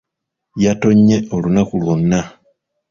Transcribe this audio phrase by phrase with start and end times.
[0.63, 2.19] Yatonnye olunaku lwonna.